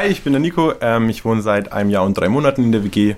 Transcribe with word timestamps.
Hi, 0.00 0.06
ich 0.06 0.22
bin 0.22 0.32
der 0.32 0.38
Nico. 0.38 0.74
Ähm, 0.80 1.08
ich 1.08 1.24
wohne 1.24 1.42
seit 1.42 1.72
einem 1.72 1.90
Jahr 1.90 2.04
und 2.04 2.14
drei 2.14 2.28
Monaten 2.28 2.62
in 2.62 2.70
der 2.70 2.84
WG 2.84 3.16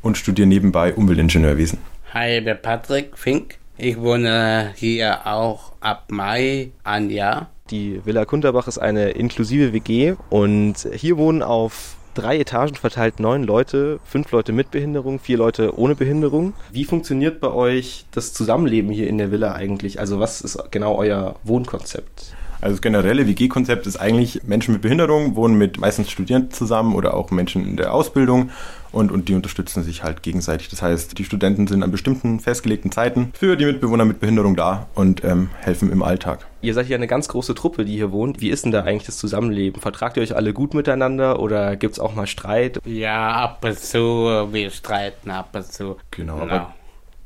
und 0.00 0.16
studiere 0.16 0.48
nebenbei 0.48 0.94
Umweltingenieurwesen. 0.94 1.78
Hi, 2.14 2.38
ich 2.38 2.44
bin 2.46 2.56
Patrick 2.62 3.18
Fink. 3.18 3.58
Ich 3.76 4.00
wohne 4.00 4.72
hier 4.74 5.26
auch 5.26 5.72
ab 5.80 6.06
Mai 6.08 6.70
ein 6.84 7.10
Jahr. 7.10 7.50
Die 7.68 8.00
Villa 8.06 8.24
Kunterbach 8.24 8.66
ist 8.66 8.78
eine 8.78 9.10
inklusive 9.10 9.74
WG 9.74 10.14
und 10.30 10.88
hier 10.94 11.18
wohnen 11.18 11.42
auf 11.42 11.96
drei 12.14 12.38
Etagen 12.38 12.76
verteilt 12.76 13.20
neun 13.20 13.42
Leute, 13.42 14.00
fünf 14.02 14.32
Leute 14.32 14.52
mit 14.52 14.70
Behinderung, 14.70 15.18
vier 15.20 15.36
Leute 15.36 15.78
ohne 15.78 15.94
Behinderung. 15.96 16.54
Wie 16.70 16.86
funktioniert 16.86 17.40
bei 17.40 17.52
euch 17.52 18.06
das 18.10 18.32
Zusammenleben 18.32 18.90
hier 18.90 19.06
in 19.06 19.18
der 19.18 19.32
Villa 19.32 19.52
eigentlich? 19.52 20.00
Also 20.00 20.18
was 20.18 20.40
ist 20.40 20.58
genau 20.70 20.96
euer 20.96 21.36
Wohnkonzept? 21.44 22.34
Also 22.62 22.76
das 22.76 22.80
generelle 22.80 23.26
WG-Konzept 23.26 23.88
ist 23.88 23.96
eigentlich, 23.96 24.44
Menschen 24.44 24.72
mit 24.72 24.82
Behinderung 24.82 25.34
wohnen 25.34 25.58
mit 25.58 25.80
meistens 25.80 26.12
Studierenden 26.12 26.52
zusammen 26.52 26.94
oder 26.94 27.14
auch 27.14 27.32
Menschen 27.32 27.66
in 27.66 27.76
der 27.76 27.92
Ausbildung 27.92 28.50
und, 28.92 29.10
und 29.10 29.28
die 29.28 29.34
unterstützen 29.34 29.82
sich 29.82 30.04
halt 30.04 30.22
gegenseitig. 30.22 30.68
Das 30.68 30.80
heißt, 30.80 31.18
die 31.18 31.24
Studenten 31.24 31.66
sind 31.66 31.82
an 31.82 31.90
bestimmten 31.90 32.38
festgelegten 32.38 32.92
Zeiten 32.92 33.32
für 33.34 33.56
die 33.56 33.64
Mitbewohner 33.64 34.04
mit 34.04 34.20
Behinderung 34.20 34.54
da 34.54 34.86
und 34.94 35.24
ähm, 35.24 35.50
helfen 35.58 35.90
im 35.90 36.04
Alltag. 36.04 36.46
Ihr 36.60 36.74
seid 36.74 36.88
ja 36.88 36.96
eine 36.96 37.08
ganz 37.08 37.26
große 37.26 37.56
Truppe, 37.56 37.84
die 37.84 37.96
hier 37.96 38.12
wohnt. 38.12 38.40
Wie 38.40 38.50
ist 38.50 38.64
denn 38.64 38.70
da 38.70 38.82
eigentlich 38.84 39.06
das 39.06 39.18
Zusammenleben? 39.18 39.82
Vertragt 39.82 40.16
ihr 40.16 40.22
euch 40.22 40.36
alle 40.36 40.52
gut 40.52 40.72
miteinander 40.72 41.40
oder 41.40 41.74
gibt 41.74 41.94
es 41.94 41.98
auch 41.98 42.14
mal 42.14 42.28
Streit? 42.28 42.78
Ja, 42.84 43.32
ab 43.32 43.64
und 43.64 43.76
zu, 43.76 44.48
wir 44.52 44.70
streiten 44.70 45.32
ab 45.32 45.48
und 45.52 45.66
zu. 45.66 45.96
Genau, 46.12 46.38
genau. 46.38 46.54
aber 46.54 46.74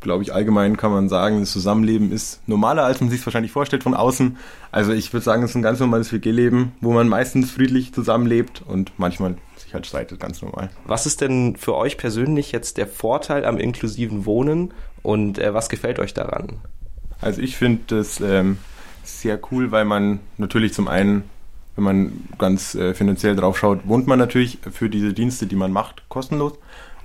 glaube 0.06 0.23
ich, 0.23 0.33
allgemein 0.33 0.77
kann 0.77 0.92
man 0.92 1.09
sagen, 1.09 1.41
das 1.41 1.51
Zusammenleben 1.51 2.12
ist 2.12 2.41
normaler, 2.46 2.84
als 2.84 3.01
man 3.01 3.10
sich 3.10 3.20
es 3.20 3.27
wahrscheinlich 3.27 3.51
vorstellt 3.51 3.83
von 3.83 3.92
außen. 3.92 4.38
Also 4.70 4.92
ich 4.92 5.12
würde 5.12 5.24
sagen, 5.24 5.42
es 5.42 5.51
ist 5.51 5.56
ein 5.56 5.62
ganz 5.62 5.80
normales 5.80 6.12
WG-Leben, 6.12 6.73
wo 6.80 6.92
man 6.92 7.09
meistens 7.09 7.51
friedlich 7.51 7.92
zusammenlebt 7.92 8.62
und 8.66 8.93
manchmal 8.99 9.37
sich 9.57 9.74
halt 9.74 9.84
streitet, 9.84 10.21
ganz 10.21 10.40
normal. 10.43 10.71
Was 10.87 11.07
ist 11.07 11.21
denn 11.21 11.57
für 11.57 11.74
euch 11.74 11.99
persönlich 11.99 12.52
jetzt 12.52 12.77
der 12.77 12.87
Vorteil 12.87 13.45
am 13.45 13.59
inklusiven 13.59 14.27
Wohnen 14.27 14.73
und 15.02 15.38
äh, 15.38 15.52
was 15.52 15.68
gefällt 15.68 15.99
euch 15.99 16.15
daran? 16.15 16.60
Also 17.21 17.43
ich 17.43 17.57
finde 17.57 17.82
das 17.88 18.21
ähm, 18.21 18.59
sehr 19.02 19.40
cool, 19.51 19.73
weil 19.73 19.84
man 19.84 20.21
natürlich 20.38 20.73
zum 20.73 20.87
einen, 20.87 21.24
wenn 21.74 21.84
man 21.84 22.12
ganz 22.38 22.77
äh, 22.77 22.95
finanziell 22.95 23.34
drauf 23.34 23.59
schaut, 23.59 23.88
wohnt 23.88 24.07
man 24.07 24.21
natürlich 24.21 24.59
für 24.71 24.88
diese 24.88 25.12
Dienste, 25.12 25.46
die 25.46 25.57
man 25.57 25.73
macht, 25.73 26.09
kostenlos 26.09 26.52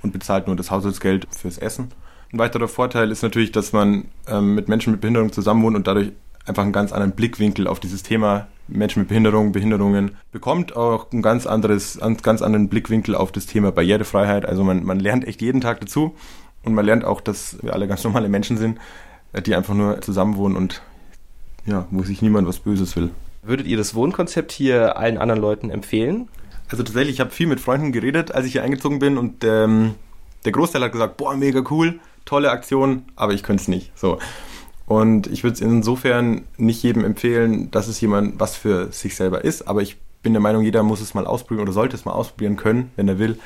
und 0.02 0.12
bezahlt 0.12 0.46
nur 0.46 0.54
das 0.54 0.70
Haushaltsgeld 0.70 1.26
fürs 1.30 1.58
Essen. 1.58 1.90
Ein 2.32 2.38
weiterer 2.38 2.68
Vorteil 2.68 3.10
ist 3.10 3.22
natürlich, 3.22 3.52
dass 3.52 3.74
man 3.74 4.06
ähm, 4.26 4.54
mit 4.54 4.66
Menschen 4.66 4.92
mit 4.92 5.02
Behinderung 5.02 5.32
zusammenwohnt 5.32 5.76
und 5.76 5.86
dadurch 5.86 6.12
einfach 6.46 6.62
einen 6.62 6.72
ganz 6.72 6.90
anderen 6.90 7.12
Blickwinkel 7.12 7.66
auf 7.66 7.78
dieses 7.78 8.02
Thema 8.02 8.46
Menschen 8.68 9.00
mit 9.00 9.08
Behinderung, 9.08 9.52
Behinderungen 9.52 10.12
bekommt, 10.32 10.74
auch 10.74 11.12
einen 11.12 11.20
ganz 11.20 11.46
anderes, 11.46 12.00
einen 12.00 12.16
ganz 12.16 12.40
anderen 12.40 12.70
Blickwinkel 12.70 13.14
auf 13.14 13.32
das 13.32 13.44
Thema 13.44 13.70
Barrierefreiheit. 13.70 14.46
Also 14.46 14.64
man, 14.64 14.82
man 14.82 14.98
lernt 14.98 15.26
echt 15.28 15.42
jeden 15.42 15.60
Tag 15.60 15.80
dazu 15.80 16.14
und 16.62 16.72
man 16.72 16.86
lernt 16.86 17.04
auch, 17.04 17.20
dass 17.20 17.58
wir 17.62 17.74
alle 17.74 17.86
ganz 17.86 18.02
normale 18.04 18.30
Menschen 18.30 18.56
sind, 18.56 18.78
die 19.44 19.54
einfach 19.54 19.74
nur 19.74 20.00
zusammenwohnen 20.00 20.56
und 20.56 20.80
ja, 21.66 21.86
wo 21.90 22.02
sich 22.02 22.22
niemand 22.22 22.48
was 22.48 22.60
Böses 22.60 22.96
will. 22.96 23.10
Würdet 23.42 23.66
ihr 23.66 23.76
das 23.76 23.94
Wohnkonzept 23.94 24.52
hier 24.52 24.96
allen 24.96 25.18
anderen 25.18 25.40
Leuten 25.40 25.68
empfehlen? 25.68 26.28
Also 26.68 26.82
tatsächlich, 26.82 27.16
ich 27.16 27.20
habe 27.20 27.30
viel 27.30 27.46
mit 27.46 27.60
Freunden 27.60 27.92
geredet, 27.92 28.34
als 28.34 28.46
ich 28.46 28.52
hier 28.52 28.62
eingezogen 28.62 29.00
bin 29.00 29.18
und 29.18 29.44
ähm, 29.44 29.96
der 30.46 30.52
Großteil 30.52 30.82
hat 30.82 30.92
gesagt, 30.92 31.18
boah, 31.18 31.36
mega 31.36 31.62
cool 31.70 32.00
tolle 32.24 32.50
Aktion, 32.50 33.04
aber 33.16 33.32
ich 33.32 33.42
könnte 33.42 33.62
es 33.62 33.68
nicht. 33.68 33.92
So. 33.94 34.18
Und 34.86 35.26
ich 35.28 35.42
würde 35.42 35.54
es 35.54 35.60
insofern 35.60 36.42
nicht 36.56 36.82
jedem 36.82 37.04
empfehlen, 37.04 37.70
dass 37.70 37.88
es 37.88 38.00
jemand 38.00 38.40
was 38.40 38.56
für 38.56 38.92
sich 38.92 39.16
selber 39.16 39.44
ist, 39.44 39.68
aber 39.68 39.82
ich 39.82 39.96
bin 40.22 40.32
der 40.32 40.42
Meinung, 40.42 40.62
jeder 40.62 40.82
muss 40.82 41.00
es 41.00 41.14
mal 41.14 41.26
ausprobieren 41.26 41.62
oder 41.62 41.72
sollte 41.72 41.96
es 41.96 42.04
mal 42.04 42.12
ausprobieren 42.12 42.56
können, 42.56 42.90
wenn 42.96 43.08
er 43.08 43.18
will, 43.18 43.38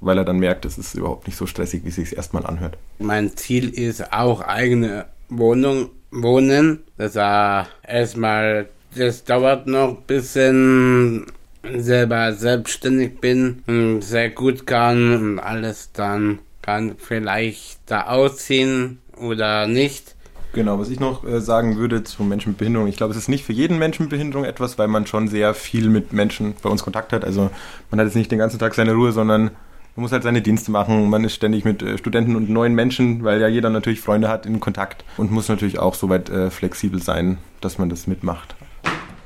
weil 0.00 0.18
er 0.18 0.24
dann 0.24 0.38
merkt, 0.38 0.64
es 0.64 0.78
ist 0.78 0.94
überhaupt 0.94 1.26
nicht 1.26 1.36
so 1.36 1.46
stressig, 1.46 1.84
wie 1.84 1.88
es 1.88 1.96
sich 1.96 2.16
erstmal 2.16 2.46
anhört. 2.46 2.78
Mein 2.98 3.36
Ziel 3.36 3.68
ist 3.68 4.12
auch 4.12 4.40
eigene 4.40 5.06
Wohnung 5.28 5.90
wohnen. 6.10 6.80
Das 6.96 7.14
war 7.16 7.68
erstmal, 7.86 8.68
das 8.94 9.24
dauert 9.24 9.66
noch 9.66 9.90
ein 9.90 10.02
bisschen 10.06 11.26
selber 11.74 12.32
selbstständig 12.32 13.20
bin 13.20 13.62
und 13.66 14.02
sehr 14.02 14.30
gut 14.30 14.66
kann 14.66 15.14
und 15.14 15.38
alles 15.38 15.92
dann 15.92 16.40
kann 16.62 16.94
vielleicht 16.96 17.80
da 17.86 18.06
ausziehen 18.06 19.00
oder 19.16 19.66
nicht. 19.66 20.14
Genau, 20.52 20.78
was 20.78 20.90
ich 20.90 21.00
noch 21.00 21.24
äh, 21.24 21.40
sagen 21.40 21.76
würde 21.76 22.04
zu 22.04 22.22
Menschen 22.24 22.50
mit 22.50 22.58
Behinderung, 22.58 22.86
ich 22.86 22.96
glaube, 22.96 23.12
es 23.12 23.18
ist 23.18 23.28
nicht 23.28 23.44
für 23.44 23.54
jeden 23.54 23.78
Menschen 23.78 24.02
mit 24.02 24.10
Behinderung 24.10 24.44
etwas, 24.44 24.78
weil 24.78 24.88
man 24.88 25.06
schon 25.06 25.28
sehr 25.28 25.54
viel 25.54 25.88
mit 25.88 26.12
Menschen 26.12 26.54
bei 26.62 26.68
uns 26.68 26.82
Kontakt 26.82 27.12
hat. 27.12 27.24
Also 27.24 27.50
man 27.90 27.98
hat 27.98 28.06
jetzt 28.06 28.16
nicht 28.16 28.30
den 28.30 28.38
ganzen 28.38 28.58
Tag 28.58 28.74
seine 28.74 28.92
Ruhe, 28.92 29.12
sondern 29.12 29.50
man 29.94 30.02
muss 30.02 30.12
halt 30.12 30.22
seine 30.22 30.42
Dienste 30.42 30.70
machen. 30.70 31.08
Man 31.08 31.24
ist 31.24 31.34
ständig 31.34 31.64
mit 31.64 31.82
äh, 31.82 31.96
Studenten 31.96 32.36
und 32.36 32.50
neuen 32.50 32.74
Menschen, 32.74 33.24
weil 33.24 33.40
ja 33.40 33.48
jeder 33.48 33.70
natürlich 33.70 34.00
Freunde 34.00 34.28
hat, 34.28 34.44
in 34.44 34.60
Kontakt 34.60 35.04
und 35.16 35.30
muss 35.30 35.48
natürlich 35.48 35.78
auch 35.78 35.94
soweit 35.94 36.28
äh, 36.28 36.50
flexibel 36.50 37.02
sein, 37.02 37.38
dass 37.62 37.78
man 37.78 37.88
das 37.88 38.06
mitmacht. 38.06 38.54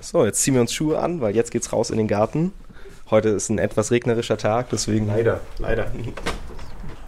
So, 0.01 0.25
jetzt 0.25 0.43
ziehen 0.43 0.55
wir 0.55 0.61
uns 0.61 0.73
Schuhe 0.73 1.01
an, 1.01 1.21
weil 1.21 1.35
jetzt 1.35 1.51
geht's 1.51 1.73
raus 1.73 1.91
in 1.91 1.99
den 1.99 2.07
Garten. 2.07 2.53
Heute 3.11 3.31
ist 3.31 3.49
ein 3.49 3.59
etwas 3.59 3.91
regnerischer 3.91 4.37
Tag, 4.37 4.71
deswegen. 4.71 5.09
Leider, 5.09 5.41
leider. 5.59 5.91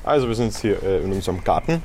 Also 0.09 0.27
wir 0.27 0.35
sind 0.35 0.47
jetzt 0.47 0.63
hier 0.63 0.83
äh, 0.83 1.03
in 1.05 1.13
unserem 1.13 1.45
Garten. 1.45 1.83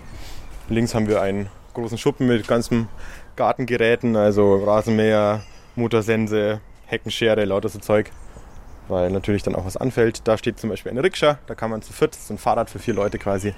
Links 0.69 0.95
haben 0.95 1.09
wir 1.09 1.21
einen 1.21 1.49
großen 1.73 1.97
Schuppen 1.97 2.25
mit 2.25 2.47
ganzen 2.47 2.87
Gartengeräten, 3.35 4.15
also 4.15 4.63
Rasenmäher, 4.63 5.41
Motorsense, 5.75 6.61
Heckenschere, 6.85 7.43
lauter 7.43 7.67
so 7.67 7.79
Zeug. 7.79 8.11
Weil 8.87 9.11
natürlich 9.11 9.43
dann 9.43 9.55
auch 9.55 9.65
was 9.65 9.75
anfällt. 9.75 10.25
Da 10.25 10.37
steht 10.37 10.57
zum 10.57 10.69
Beispiel 10.69 10.89
eine 10.93 11.03
Rikscha, 11.03 11.37
da 11.47 11.53
kann 11.53 11.69
man 11.69 11.81
zu 11.81 11.91
viert, 11.91 12.13
das 12.13 12.23
ist 12.23 12.29
ein 12.29 12.37
Fahrrad 12.37 12.69
für 12.69 12.79
vier 12.79 12.93
Leute 12.93 13.19
quasi. 13.19 13.53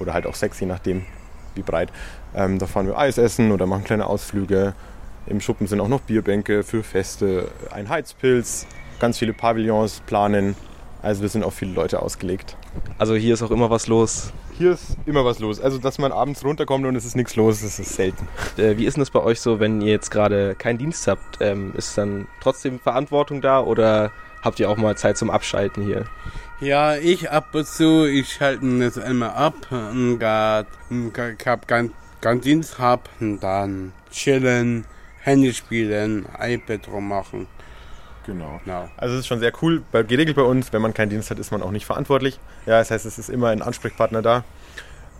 Oder 0.00 0.14
halt 0.14 0.26
auch 0.26 0.34
sechs, 0.34 0.58
je 0.58 0.66
nachdem 0.66 1.06
wie 1.54 1.62
breit. 1.62 1.92
Ähm, 2.34 2.58
da 2.58 2.66
fahren 2.66 2.88
wir 2.88 2.98
Eis 2.98 3.18
essen 3.18 3.52
oder 3.52 3.66
machen 3.66 3.84
kleine 3.84 4.06
Ausflüge. 4.06 4.74
Im 5.26 5.40
Schuppen 5.40 5.68
sind 5.68 5.80
auch 5.80 5.86
noch 5.86 6.00
Bierbänke 6.00 6.64
für 6.64 6.82
Feste, 6.82 7.52
ein 7.70 7.88
Heizpilz, 7.88 8.66
ganz 8.98 9.18
viele 9.18 9.32
Pavillons 9.32 10.00
planen. 10.06 10.56
Also 11.02 11.22
wir 11.22 11.28
sind 11.28 11.44
auf 11.44 11.54
viele 11.54 11.72
Leute 11.72 12.02
ausgelegt. 12.02 12.56
Also 12.98 13.14
hier 13.14 13.34
ist 13.34 13.42
auch 13.42 13.50
immer 13.50 13.70
was 13.70 13.86
los. 13.86 14.32
Hier 14.58 14.72
ist 14.72 14.96
immer 15.06 15.24
was 15.24 15.38
los. 15.38 15.60
Also 15.60 15.78
dass 15.78 15.98
man 15.98 16.12
abends 16.12 16.44
runterkommt 16.44 16.86
und 16.86 16.94
es 16.96 17.04
ist 17.04 17.16
nichts 17.16 17.36
los, 17.36 17.62
das 17.62 17.78
ist 17.78 17.94
selten. 17.94 18.28
Äh, 18.56 18.76
wie 18.76 18.86
ist 18.86 18.96
denn 18.96 19.02
das 19.02 19.10
bei 19.10 19.20
euch 19.20 19.40
so, 19.40 19.60
wenn 19.60 19.80
ihr 19.80 19.92
jetzt 19.92 20.10
gerade 20.10 20.54
keinen 20.54 20.78
Dienst 20.78 21.06
habt? 21.06 21.38
Ähm, 21.40 21.72
ist 21.76 21.96
dann 21.98 22.28
trotzdem 22.40 22.78
Verantwortung 22.78 23.40
da 23.40 23.60
oder 23.60 24.12
habt 24.42 24.60
ihr 24.60 24.70
auch 24.70 24.76
mal 24.76 24.96
Zeit 24.96 25.16
zum 25.16 25.30
Abschalten 25.30 25.84
hier? 25.84 26.04
Ja, 26.60 26.96
ich 26.96 27.30
ab 27.30 27.54
und 27.54 27.66
zu, 27.66 28.06
ich 28.06 28.32
schalte 28.32 28.78
das 28.78 28.96
immer 28.96 29.34
ab 29.34 29.54
und 29.70 30.18
grad, 30.18 30.66
ich 30.90 31.46
hab 31.46 31.66
keinen 31.66 31.92
kein 32.22 32.40
Dienst 32.40 32.78
hab 32.78 33.08
und 33.20 33.40
dann 33.40 33.92
chillen, 34.12 34.84
Handy 35.20 35.52
spielen, 35.52 36.26
iPad 36.38 36.88
rummachen. 36.88 37.48
Genau. 38.26 38.60
genau. 38.64 38.88
Also 38.96 39.14
es 39.14 39.20
ist 39.20 39.26
schon 39.26 39.40
sehr 39.40 39.52
cool, 39.62 39.82
weil 39.92 40.04
geregelt 40.04 40.36
bei 40.36 40.42
uns, 40.42 40.72
wenn 40.72 40.82
man 40.82 40.94
keinen 40.94 41.10
Dienst 41.10 41.30
hat, 41.30 41.38
ist 41.38 41.50
man 41.50 41.62
auch 41.62 41.70
nicht 41.70 41.86
verantwortlich. 41.86 42.38
Ja, 42.66 42.78
das 42.78 42.90
heißt, 42.90 43.06
es 43.06 43.18
ist 43.18 43.28
immer 43.28 43.48
ein 43.48 43.62
Ansprechpartner 43.62 44.22
da. 44.22 44.44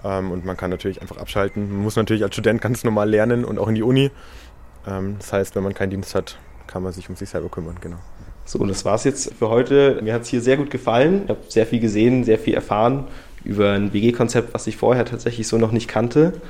Ähm, 0.04 0.30
und 0.30 0.44
man 0.44 0.56
kann 0.56 0.70
natürlich 0.70 1.00
einfach 1.00 1.16
abschalten. 1.16 1.72
Man 1.72 1.82
muss 1.82 1.96
natürlich 1.96 2.22
als 2.22 2.34
Student 2.34 2.60
ganz 2.60 2.84
normal 2.84 3.08
lernen 3.08 3.44
und 3.44 3.58
auch 3.58 3.68
in 3.68 3.74
die 3.74 3.82
Uni. 3.82 4.10
Ähm, 4.86 5.16
das 5.18 5.32
heißt, 5.32 5.56
wenn 5.56 5.62
man 5.62 5.74
keinen 5.74 5.90
Dienst 5.90 6.14
hat, 6.14 6.38
kann 6.66 6.82
man 6.82 6.92
sich 6.92 7.08
um 7.08 7.16
sich 7.16 7.28
selber 7.28 7.48
kümmern, 7.48 7.76
genau. 7.80 7.98
So, 8.44 8.58
und 8.58 8.68
das 8.68 8.84
war's 8.84 9.04
jetzt 9.04 9.34
für 9.34 9.48
heute. 9.48 10.00
Mir 10.02 10.14
hat 10.14 10.22
es 10.22 10.28
hier 10.28 10.40
sehr 10.40 10.56
gut 10.56 10.70
gefallen. 10.70 11.22
Ich 11.24 11.28
habe 11.30 11.40
sehr 11.48 11.66
viel 11.66 11.80
gesehen, 11.80 12.24
sehr 12.24 12.38
viel 12.38 12.54
erfahren 12.54 13.06
über 13.44 13.72
ein 13.72 13.92
WG-Konzept, 13.92 14.54
was 14.54 14.66
ich 14.66 14.76
vorher 14.76 15.04
tatsächlich 15.04 15.46
so 15.46 15.58
noch 15.58 15.72
nicht 15.72 15.88
kannte. 15.88 16.40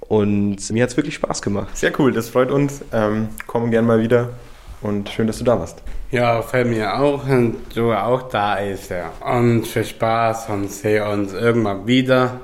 Und 0.00 0.70
mir 0.70 0.82
hat 0.82 0.90
es 0.90 0.96
wirklich 0.96 1.14
Spaß 1.14 1.42
gemacht. 1.42 1.76
Sehr 1.76 1.92
cool, 1.98 2.12
das 2.12 2.28
freut 2.28 2.50
uns. 2.50 2.82
Ähm, 2.92 3.28
kommen 3.46 3.70
gern 3.70 3.86
mal 3.86 4.00
wieder 4.00 4.30
und 4.82 5.08
schön, 5.08 5.26
dass 5.26 5.38
du 5.38 5.44
da 5.44 5.58
warst. 5.58 5.82
Ja, 6.16 6.40
fällt 6.40 6.68
mir 6.68 6.98
auch, 6.98 7.28
und 7.28 7.56
du 7.74 7.92
auch 7.92 8.22
da 8.30 8.54
ist. 8.54 8.90
Ja. 8.90 9.12
Und 9.20 9.66
viel 9.66 9.84
Spaß 9.84 10.48
und 10.48 10.72
sehen 10.72 11.06
uns 11.06 11.34
irgendwann 11.34 11.86
wieder. 11.86 12.40